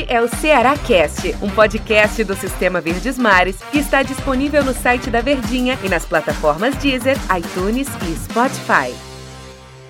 [0.00, 4.72] Este é o Ceará Cast, um podcast do Sistema Verdes Mares que está disponível no
[4.72, 8.94] site da Verdinha e nas plataformas Deezer, iTunes e Spotify.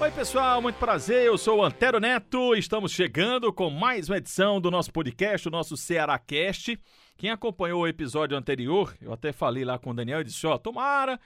[0.00, 1.26] Oi, pessoal, muito prazer.
[1.26, 2.56] Eu sou o Antero Neto.
[2.56, 6.76] Estamos chegando com mais uma edição do nosso podcast, o nosso Ceará Cast.
[7.16, 10.58] Quem acompanhou o episódio anterior, eu até falei lá com o Daniel e disse: Ó,
[10.58, 11.20] tomara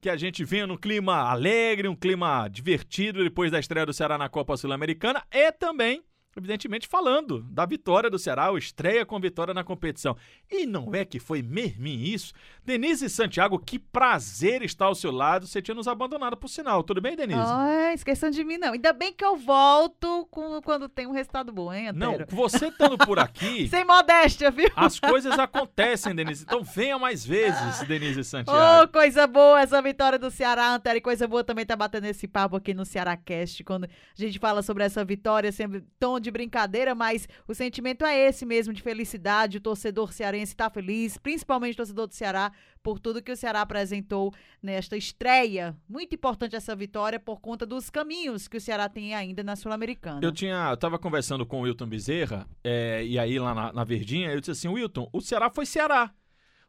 [0.00, 4.16] que a gente venha num clima alegre, um clima divertido depois da estreia do Ceará
[4.16, 6.02] na Copa Sul-Americana e também
[6.36, 10.16] evidentemente falando da vitória do Ceará, o estreia com vitória na competição.
[10.50, 12.32] E não é que foi mermim isso?
[12.64, 15.46] Denise Santiago, que prazer estar ao seu lado.
[15.46, 16.82] Você tinha nos abandonado por sinal.
[16.82, 17.40] Tudo bem, Denise?
[17.42, 18.72] Ah, esqueçam de mim, não.
[18.72, 22.18] Ainda bem que eu volto com, quando tem um resultado bom, hein, Antero?
[22.18, 23.66] Não, você estando por aqui...
[23.70, 24.70] Sem modéstia, viu?
[24.76, 26.44] As coisas acontecem, Denise.
[26.44, 28.84] Então venha mais vezes, Denise Santiago.
[28.84, 30.98] Oh, coisa boa essa vitória do Ceará, Antero.
[30.98, 34.38] E coisa boa também tá batendo esse papo aqui no Ceará Cast, quando a gente
[34.38, 38.82] fala sobre essa vitória, sempre tom de brincadeira, mas o sentimento é esse mesmo, de
[38.82, 39.58] felicidade.
[39.58, 43.60] O torcedor cearense está feliz, principalmente o torcedor do Ceará, por tudo que o Ceará
[43.60, 45.76] apresentou nesta estreia.
[45.88, 50.20] Muito importante essa vitória por conta dos caminhos que o Ceará tem ainda na Sul-Americana.
[50.22, 53.84] Eu tinha, eu tava conversando com o Wilton Bezerra, é, e aí lá na, na
[53.84, 56.12] Verdinha, eu disse assim, Wilton, o Ceará foi Ceará.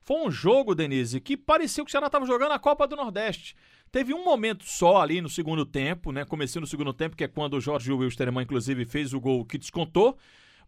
[0.04, 3.56] Foi um jogo, Denise, que parecia que o Ceará estava jogando a Copa do Nordeste.
[3.92, 6.24] Teve um momento só ali no segundo tempo, né?
[6.24, 9.58] Comecei no segundo tempo, que é quando o Jorge Wilstermann, inclusive, fez o gol que
[9.58, 10.18] descontou.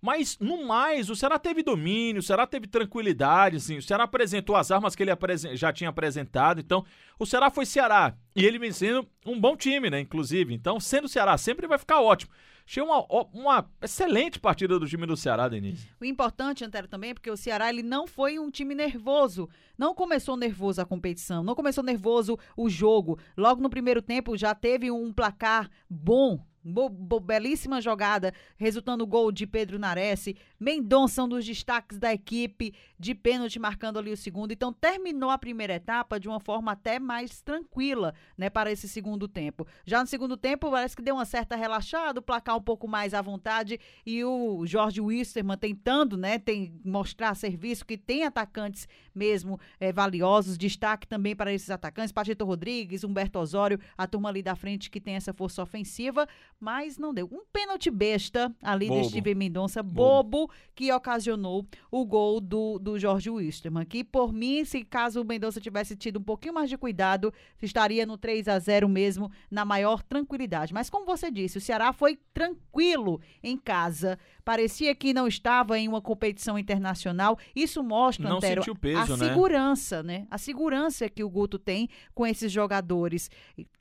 [0.02, 4.54] Mas, no mais, o Ceará teve domínio, o Ceará teve tranquilidade, assim, o Ceará apresentou
[4.58, 5.12] as armas que ele
[5.56, 6.84] já tinha apresentado, então
[7.18, 8.14] o Ceará foi Ceará.
[8.36, 10.54] E ele vencendo um bom time, né, inclusive.
[10.54, 12.34] Então, sendo Ceará sempre vai ficar ótimo.
[12.66, 15.90] Achei uma, uma excelente partida do time do Ceará, Denise.
[16.00, 19.50] O importante, Antero, também, é porque o Ceará ele não foi um time nervoso.
[19.78, 23.20] Não começou nervoso a competição, não começou nervoso o jogo.
[23.36, 29.32] Logo no primeiro tempo já teve um placar bom Bo, bo, belíssima jogada, resultando gol
[29.32, 30.30] de Pedro Nares.
[30.58, 34.54] Mendonça, um dos destaques da equipe, de pênalti, marcando ali o segundo.
[34.54, 39.28] Então, terminou a primeira etapa de uma forma até mais tranquila, né, para esse segundo
[39.28, 39.68] tempo.
[39.86, 43.14] Já no segundo tempo, parece que deu uma certa relaxada, o placar um pouco mais
[43.14, 49.60] à vontade e o Jorge Wisterman tentando, né, tem, mostrar serviço, que tem atacantes mesmo
[49.80, 50.58] é, valiosos.
[50.58, 55.02] Destaque também para esses atacantes: Patito Rodrigues, Humberto Osório, a turma ali da frente que
[55.02, 56.26] tem essa força ofensiva
[56.64, 57.28] mas não deu.
[57.30, 59.02] Um pênalti besta ali bobo.
[59.02, 63.86] de Steven Mendonça, bobo, bobo, que ocasionou o gol do, do Jorge Wisterman.
[63.86, 68.06] Que, por mim, se caso o Mendonça tivesse tido um pouquinho mais de cuidado, estaria
[68.06, 70.74] no 3 a 0 mesmo, na maior tranquilidade.
[70.74, 74.18] Mas, como você disse, o Ceará foi tranquilo em casa.
[74.46, 77.38] Parecia que não estava em uma competição internacional.
[77.54, 79.28] Isso mostra, não Antero, peso, a né?
[79.28, 80.28] segurança, né?
[80.32, 83.30] A segurança que o Guto tem com esses jogadores.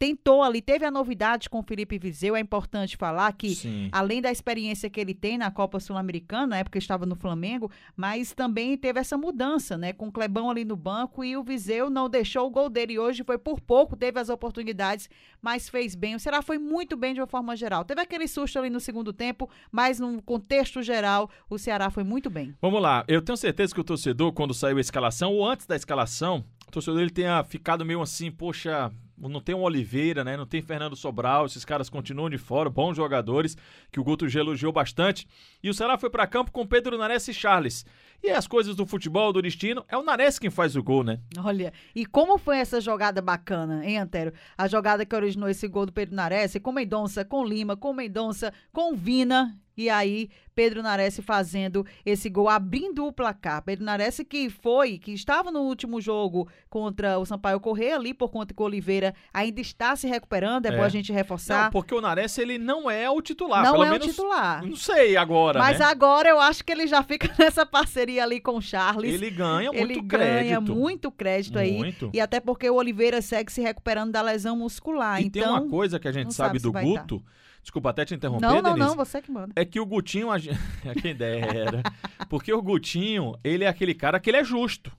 [0.01, 3.89] Tentou ali, teve a novidade com o Felipe Vizeu, é importante importante falar que, Sim.
[3.93, 8.33] além da experiência que ele tem na Copa Sul-Americana, na época estava no Flamengo, mas
[8.33, 9.93] também teve essa mudança, né?
[9.93, 12.99] Com o Clebão ali no banco e o Viseu não deixou o gol dele.
[12.99, 15.09] Hoje foi por pouco, teve as oportunidades,
[15.41, 16.15] mas fez bem.
[16.15, 17.85] O Ceará foi muito bem de uma forma geral.
[17.85, 22.31] Teve aquele susto ali no segundo tempo, mas no contexto geral, o Ceará foi muito
[22.31, 22.55] bem.
[22.63, 25.77] Vamos lá, eu tenho certeza que o torcedor, quando saiu a escalação, ou antes da
[25.77, 30.37] escalação, o torcedor ele tenha ficado meio assim, poxa, não tem um Oliveira, né?
[30.37, 33.57] Não tem Fernando Sobral, esses caras continuam de fora, bons jogadores,
[33.91, 35.27] que o Guto já elogiou bastante.
[35.63, 37.85] E o Ceará foi para campo com Pedro Nares e Charles.
[38.23, 41.21] E as coisas do futebol, do destino, é o Nares quem faz o gol, né?
[41.39, 44.33] Olha, e como foi essa jogada bacana, hein, Antero?
[44.57, 48.53] A jogada que originou esse gol do Pedro Nares, com Mendonça, com Lima, com Mendonça,
[48.73, 53.63] com Vina, e aí, Pedro Nares fazendo esse gol, abrindo o placar.
[53.63, 58.31] Pedro Nares que foi, que estava no último jogo contra o Sampaio Correia ali, por
[58.31, 60.77] conta que o Oliveira ainda está se recuperando, é, é.
[60.77, 61.65] bom a gente reforçar.
[61.65, 63.65] Não, porque o Nares, ele não é o titular.
[63.65, 64.65] Não é menos, o titular.
[64.65, 65.87] Não sei agora, Mas né?
[65.87, 69.15] agora eu acho que ele já fica nessa parceria ali com o Charles.
[69.15, 70.37] Ele ganha muito ele crédito.
[70.37, 72.07] Ele ganha muito crédito muito.
[72.07, 72.11] aí.
[72.13, 75.21] E até porque o Oliveira segue se recuperando da lesão muscular.
[75.23, 77.23] E então, tem uma coisa que a gente sabe, sabe do Guto...
[77.63, 78.81] Desculpa até te interromper, Não, não, Denise.
[78.81, 79.53] não, você que manda.
[79.55, 80.37] É que o Gutinho, a
[81.01, 81.83] quem dera.
[82.29, 84.91] Porque o Gutinho, ele é aquele cara que ele é justo.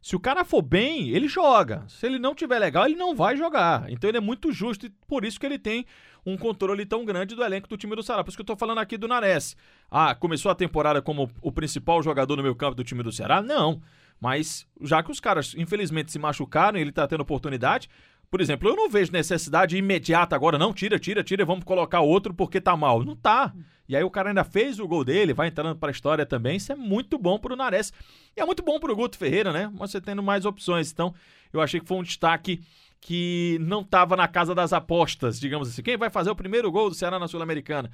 [0.00, 1.84] Se o cara for bem, ele joga.
[1.88, 3.90] Se ele não tiver legal, ele não vai jogar.
[3.90, 5.84] Então ele é muito justo e por isso que ele tem
[6.24, 8.22] um controle tão grande do elenco do time do Ceará.
[8.22, 9.56] Por isso que eu tô falando aqui do Nares.
[9.90, 13.42] Ah, começou a temporada como o principal jogador no meu campo do time do Ceará?
[13.42, 13.82] Não.
[14.20, 17.88] Mas já que os caras, infelizmente, se machucaram e ele tá tendo oportunidade,
[18.36, 22.34] por exemplo, eu não vejo necessidade imediata agora, não, tira, tira, tira, vamos colocar outro
[22.34, 23.02] porque tá mal.
[23.02, 23.50] Não tá.
[23.88, 26.58] E aí o cara ainda fez o gol dele, vai entrando para a história também.
[26.58, 27.94] Isso é muito bom pro Nares.
[28.36, 29.72] E é muito bom pro Guto Ferreira, né?
[29.76, 30.92] Você tendo mais opções.
[30.92, 31.14] Então,
[31.50, 32.60] eu achei que foi um destaque
[33.00, 35.82] que não estava na casa das apostas, digamos assim.
[35.82, 37.90] Quem vai fazer o primeiro gol do Ceará na Sul-Americana?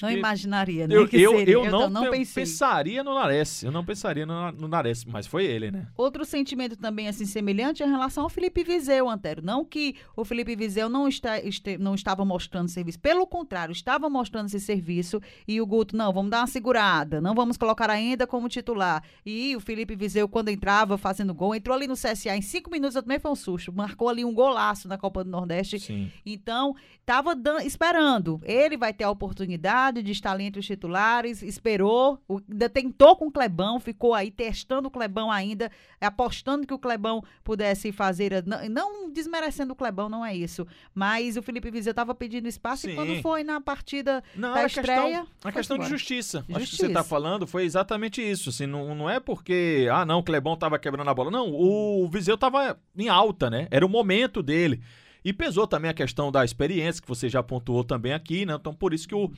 [0.00, 0.94] Não que- imaginaria, né?
[0.94, 1.54] Eu, eu, seria.
[1.54, 3.62] eu não, não pensaria no Nares.
[3.64, 5.88] Eu não pensaria no, no Nares, mas foi ele, né?
[5.96, 9.42] Outro sentimento também assim semelhante é em relação ao Felipe Viseu, Antero.
[9.44, 13.00] Não que o Felipe Viseu não, está, este- não estava mostrando serviço.
[13.00, 17.34] Pelo contrário, estava mostrando esse serviço e o Guto, não, vamos dar uma segurada, não
[17.34, 19.02] vamos colocar ainda como titular.
[19.26, 22.94] E o Felipe Viseu, quando entrava fazendo gol, entrou ali no CSA em cinco minutos,
[22.94, 23.72] eu também foi um susto.
[23.72, 25.80] Marcou ali um golaço na Copa do Nordeste.
[25.80, 26.10] Sim.
[26.24, 27.34] Então, estava
[27.64, 28.40] esperando.
[28.44, 33.26] Ele vai ter a oportunidade de estar ali entre os titulares, esperou, ainda tentou com
[33.28, 38.68] o Clebão, ficou aí testando o Clebão ainda, apostando que o Clebão pudesse fazer, não,
[38.68, 40.66] não desmerecendo o Clebão, não é isso.
[40.94, 42.90] Mas o Felipe Viseu estava pedindo espaço Sim.
[42.90, 45.98] e quando foi na partida Não, da estreia, questão, a questão de embora.
[45.98, 46.38] justiça.
[46.38, 46.86] Acho que você Justiça.
[46.86, 48.50] está falando foi exatamente isso.
[48.50, 51.30] Assim, não, não é porque, ah, não, o Clebão tava quebrando a bola.
[51.30, 53.68] Não, o Viseu tava em alta, né?
[53.70, 54.82] Era o momento dele.
[55.24, 58.54] E pesou também a questão da experiência, que você já pontuou também aqui, né?
[58.58, 59.30] Então, por isso que o,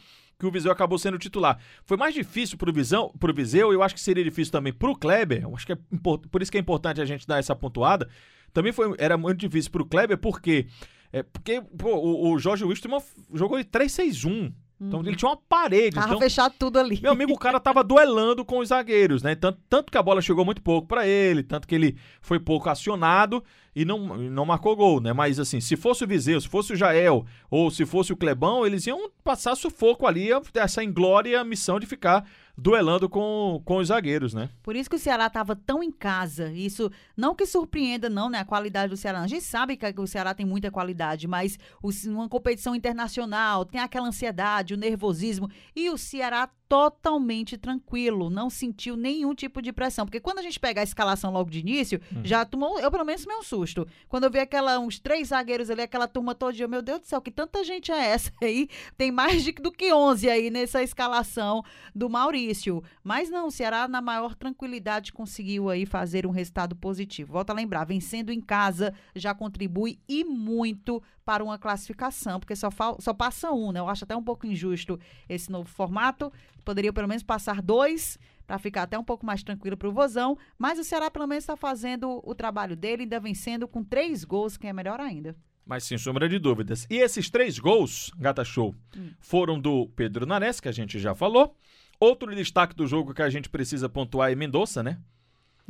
[0.43, 1.56] que o Viseu acabou sendo titular.
[1.85, 5.43] Foi mais difícil pro, Visão, pro Viseu, eu acho que seria difícil também pro Kleber.
[5.44, 8.09] Eu acho que é por isso que é importante a gente dar essa pontuada.
[8.53, 10.67] Também foi, era muito difícil pro Kleber, porque,
[11.12, 13.00] é, porque pô, o, o Jorge Wilstermann
[13.33, 14.53] jogou em 3-6-1.
[14.88, 15.94] Então ele tinha uma parede.
[15.94, 16.99] tava então, fechado tudo ali.
[17.00, 19.34] meu amigo, o cara tava duelando com os zagueiros, né?
[19.34, 22.69] Tanto, tanto que a bola chegou muito pouco pra ele, tanto que ele foi pouco
[22.69, 23.43] acionado
[23.75, 25.12] e não, não marcou gol, né?
[25.12, 28.67] Mas assim, se fosse o Viseu, se fosse o Jael ou se fosse o Clebão,
[28.67, 32.26] eles iam passar sufoco ali, essa inglória missão de ficar
[32.56, 34.50] duelando com, com os zagueiros, né?
[34.62, 36.52] Por isso que o Ceará estava tão em casa.
[36.52, 38.38] Isso não que surpreenda, não, né?
[38.40, 39.20] A qualidade do Ceará.
[39.20, 43.81] A gente sabe que o Ceará tem muita qualidade, mas o- uma competição internacional tem
[43.81, 45.49] aquela ansiedade, o nervosismo.
[45.75, 50.07] E o Ceará totalmente tranquilo, não sentiu nenhum tipo de pressão.
[50.07, 53.27] Porque quando a gente pega a escalação logo de início, já tomou, eu pelo menos
[53.27, 53.87] um susto.
[54.09, 57.21] Quando eu vi aquela, uns três zagueiros ali, aquela turma toda, meu Deus do céu,
[57.21, 58.71] que tanta gente é essa aí?
[58.97, 61.63] Tem mais de, do que 11 aí nessa escalação
[61.95, 62.83] do Maurício.
[63.05, 67.35] Mas não, o Ceará, na maior tranquilidade, conseguiu aí fazer um resultado positivo.
[67.35, 72.71] Volta a lembrar, vencendo em casa já contribui e muito para uma classificação, porque só,
[72.71, 73.81] fal- só passa um, né?
[73.81, 74.99] Eu acho até um pouco injusto
[75.29, 76.33] esse novo formato.
[76.65, 80.37] Poderia pelo menos passar dois para ficar até um pouco mais tranquilo para o Vozão,
[80.59, 84.57] mas o Ceará pelo menos está fazendo o trabalho dele, ainda vencendo com três gols,
[84.57, 85.37] que é melhor ainda.
[85.65, 86.87] Mas sem sombra de dúvidas.
[86.91, 88.75] E esses três gols, Gata Show,
[89.21, 91.57] foram do Pedro Nares, que a gente já falou.
[92.01, 94.99] Outro destaque do jogo que a gente precisa pontuar é Mendonça, né?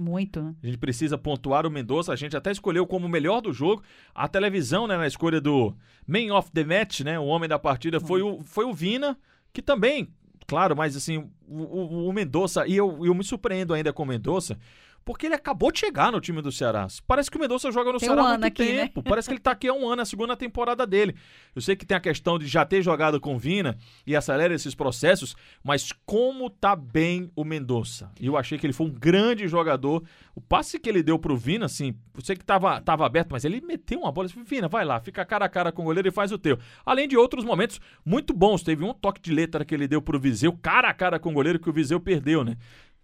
[0.03, 0.55] Muito?
[0.63, 2.13] A gente precisa pontuar o Mendonça.
[2.13, 3.83] A gente até escolheu como o melhor do jogo.
[4.15, 5.75] A televisão, né, na escolha do
[6.07, 9.17] Man of the Match, né, o homem da partida, foi o, foi o Vina,
[9.53, 10.09] que também,
[10.47, 14.07] claro, mas assim, o, o, o Mendonça, e eu, eu me surpreendo ainda com o
[14.07, 14.59] Mendonça,
[15.05, 16.87] porque ele acabou de chegar no time do Ceará.
[17.07, 18.87] Parece que o Mendonça joga no Tem Ceará um há muito aqui, né?
[18.87, 19.03] tempo.
[19.03, 21.15] Parece que ele tá aqui há um ano, a segunda temporada dele.
[21.55, 23.77] Eu sei que tem a questão de já ter jogado com o Vina
[24.07, 28.11] e acelera esses processos, mas como tá bem o Mendonça.
[28.21, 30.03] E eu achei que ele foi um grande jogador.
[30.35, 33.45] O passe que ele deu pro Vina, assim, eu sei que tava, tava aberto, mas
[33.45, 34.27] ele meteu uma bola.
[34.27, 36.59] Assim, Vina, vai lá, fica cara a cara com o goleiro e faz o teu.
[36.85, 38.63] Além de outros momentos muito bons.
[38.63, 41.33] Teve um toque de letra que ele deu pro Viseu, cara a cara com o
[41.33, 42.57] goleiro, que o Viseu perdeu, né?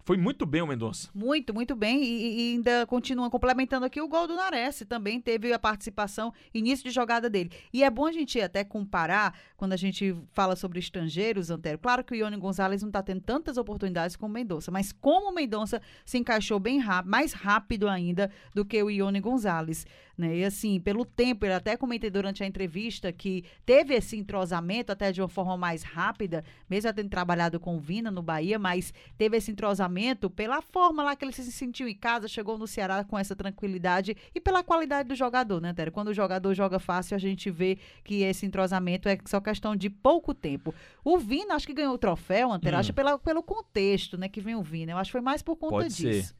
[0.09, 1.07] Foi muito bem o Mendonça.
[1.13, 2.03] Muito, muito bem.
[2.03, 4.83] E, e ainda continua complementando aqui o gol do Nares.
[4.89, 7.51] Também teve a participação, início de jogada dele.
[7.71, 11.77] E é bom a gente até comparar, quando a gente fala sobre estrangeiros, Antero.
[11.77, 15.29] Claro que o Ione Gonzalez não está tendo tantas oportunidades como o Mendonça, mas como
[15.29, 19.85] o Mendonça se encaixou bem rápido, mais rápido ainda do que o Ione Gonzalez.
[20.17, 20.37] Né?
[20.37, 25.11] E assim, pelo tempo, ele até comentei durante a entrevista que teve esse entrosamento até
[25.11, 29.37] de uma forma mais rápida, mesmo tendo trabalhado com o Vina no Bahia, mas teve
[29.37, 29.98] esse entrosamento
[30.35, 34.15] pela forma lá que ele se sentiu em casa, chegou no Ceará com essa tranquilidade
[34.33, 35.91] e pela qualidade do jogador, né, Tério?
[35.91, 39.89] Quando o jogador joga fácil, a gente vê que esse entrosamento é só questão de
[39.89, 40.73] pouco tempo.
[41.03, 42.79] O Vina, acho que ganhou o troféu, Antero, Hum.
[42.79, 44.91] acho pela, pelo contexto, né, que vem o Vina.
[44.93, 46.11] Eu acho que foi mais por conta Pode ser.
[46.11, 46.35] disso.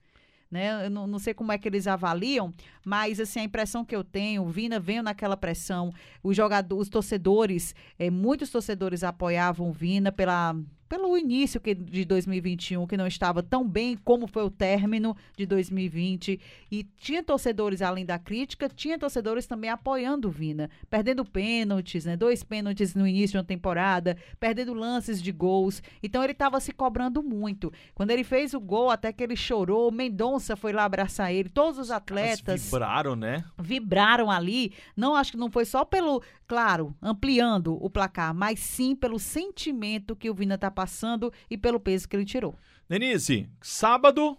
[0.51, 0.85] Né?
[0.87, 2.51] Eu não, não sei como é que eles avaliam,
[2.83, 6.89] mas assim, a impressão que eu tenho, o Vina veio naquela pressão, os jogadores, os
[6.89, 10.55] torcedores, eh, muitos torcedores apoiavam o Vina pela,
[10.89, 15.45] pelo início que, de 2021, que não estava tão bem como foi o término de
[15.45, 16.39] 2020.
[16.71, 22.17] E tinha torcedores, além da crítica, tinha torcedores também apoiando o Vina, perdendo pênaltis, né?
[22.17, 25.83] Dois pênaltis no início de uma temporada, perdendo lances de gols.
[26.01, 27.71] Então ele estava se cobrando muito.
[27.93, 31.77] Quando ele fez o gol, até que ele chorou, Mendonça foi lá abraçar ele, todos
[31.77, 33.43] os atletas vibraram, né?
[33.57, 34.73] vibraram ali.
[34.97, 40.15] Não acho que não foi só pelo, claro, ampliando o placar, mas sim pelo sentimento
[40.15, 42.55] que o Vina tá passando e pelo peso que ele tirou.
[42.89, 44.35] Denise, sábado.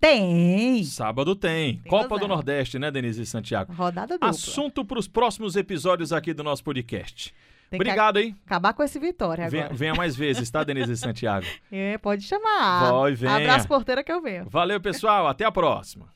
[0.00, 0.84] Tem!
[0.84, 1.78] Sábado tem.
[1.78, 2.28] Tem Copa do.
[2.28, 3.72] Nordeste, né, Denise Santiago?
[3.72, 4.30] Rodada dupla.
[4.30, 7.34] Assunto para os próximos episódios aqui do nosso podcast.
[7.68, 8.36] Tem Obrigado, hein?
[8.46, 9.76] acabar com esse Vitória Venha, agora.
[9.76, 11.46] venha mais vezes, tá, Denise Santiago?
[11.72, 12.92] É, pode chamar.
[12.92, 13.36] Vai, venha.
[13.36, 14.46] Abraço porteira que eu venho.
[14.48, 15.26] Valeu, pessoal.
[15.26, 16.06] Até a próxima.